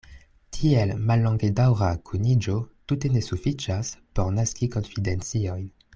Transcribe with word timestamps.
Tiel 0.55 0.93
mallongedaŭra 1.11 1.91
kuniĝo 2.09 2.57
tute 2.93 3.13
ne 3.19 3.23
sufiĉas 3.29 3.95
por 4.17 4.37
naski 4.39 4.71
konfidenciojn. 4.79 5.67